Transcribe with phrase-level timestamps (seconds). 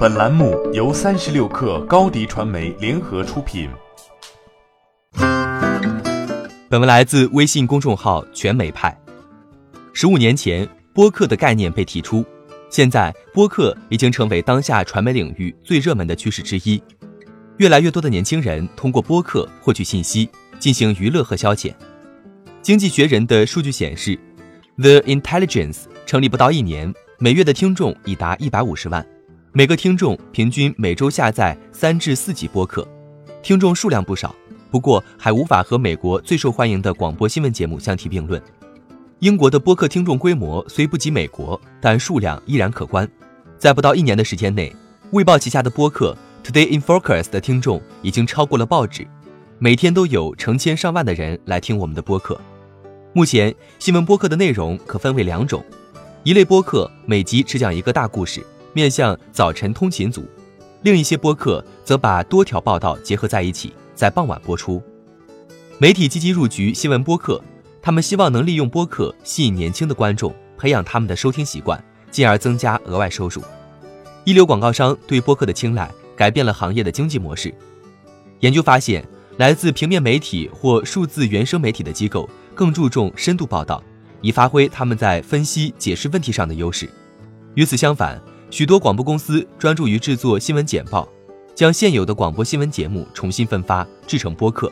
[0.00, 3.68] 本栏目由三十六氪高低传媒联合出品。
[6.70, 8.98] 本文来自微信公众号“全美派”。
[9.92, 12.24] 十五年前，播客的概念被提出，
[12.70, 16.82] 现在播客已经成为当下传媒领域最热门的趋势之一。
[17.58, 21.74] 越来越多的年轻人通过播客获取信息，进行娱乐和消遣。
[22.62, 24.18] 经济学人的数据显示
[24.78, 29.06] ，The Intelligence 成立不到一年，每月的听众已达一百五十万。
[29.52, 32.86] 每个听众平均每周下载三至四集播客，
[33.42, 34.32] 听众数量不少，
[34.70, 38.40] 不过还无法和美国最受欢迎的广播新闻节目相提并论。
[39.18, 43.10] 英国的播客听众规模虽不及美国，但数量依然可观。
[43.58, 44.70] 在不到一年的时间内，
[45.10, 46.16] 《卫报》旗下的播客
[46.48, 49.04] 《Today in Focus》的听众已经超过了报纸，
[49.58, 52.40] 每天都有成千上万的人来听我们的播客。
[53.12, 55.60] 目前，新闻播客的内容可分为两种，
[56.22, 58.46] 一类播客每集只讲一个大故事。
[58.72, 60.24] 面向早晨通勤族，
[60.82, 64.82] 另一些播客则把多条报道结合在一起，在傍晚播出。
[65.78, 67.42] 媒体积极入局新闻播客，
[67.80, 73.42] 他们希望能利用播客吸引年轻的观众，培养他们的收听习惯，进而增加额外收入。
[74.24, 77.52] 一流广告商对播客的青睐，改变了行业的经济模式。
[78.40, 79.02] 研究发现，
[79.38, 83.82] 来自平面媒体或数字原生媒体的机构更注重深度报道，
[84.20, 86.88] 以发挥他们在分析、解释问题上的优势。
[87.54, 91.08] 与此相反，许多广播公司专注于制作新闻简报，
[91.54, 94.70] 将现有的广播新闻节目重新分发制成播客。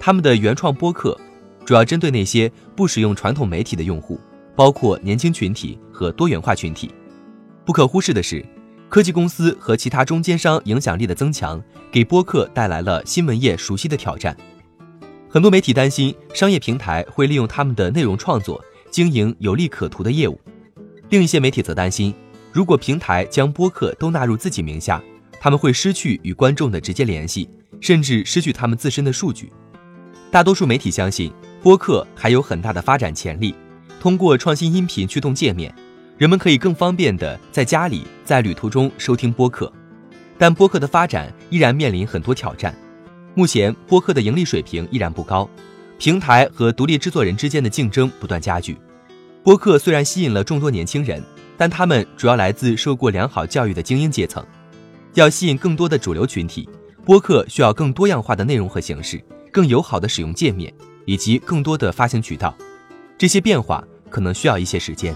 [0.00, 1.18] 他们的原创播客
[1.62, 4.18] 主要针对那些不使用传统媒体的用户，
[4.56, 6.90] 包括年轻群体和多元化群体。
[7.66, 8.42] 不可忽视的是，
[8.88, 14.34] 科技公司和其他中间商影响力的增强，给播客带来了新闻业熟悉的挑战。
[15.28, 20.40] 很多媒体担心商业平台会利用他们的内容创作经营有利可图的业务，
[21.10, 22.14] 另一些媒体则担心。
[22.52, 25.02] 如果平台将播客都纳入自己名下，
[25.40, 27.48] 他们会失去与观众的直接联系，
[27.80, 29.50] 甚至失去他们自身的数据。
[30.30, 33.54] 大多数媒体相信播客还有很大的发展潜力。
[33.98, 35.74] 通过创新音频驱动界面，
[36.18, 39.72] 人们可以更方便地在家里、在旅途中收听播客。
[40.36, 42.74] 但播客的发展依然面临很多挑战。
[43.34, 45.48] 目前，播客的盈利水平依然不高，
[45.98, 48.76] 平台和独立制作人之间的竞争不断加剧。
[49.42, 51.22] 播客虽然吸引了众多年轻人。
[51.62, 54.44] 但他们主要来自受过良好教育的精英阶层，
[55.14, 56.68] 要吸引更多的主流群体，
[57.04, 60.74] 播客需要更多样化的内容和形式，更友好的使用界面，
[61.04, 62.52] 以及更多的发行渠道。
[63.16, 63.80] 这些变化
[64.10, 65.14] 可能需要一些时间。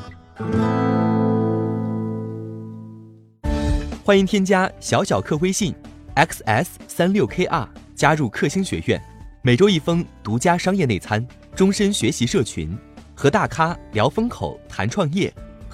[4.05, 5.75] 欢迎添加小小客微信
[6.15, 9.03] ，xs 三六 kr，加入克星学院，
[9.43, 11.27] 每周一封独家商业内参，
[11.57, 12.79] 终身学习社群，
[13.17, 15.35] 和大咖聊风口，谈创业。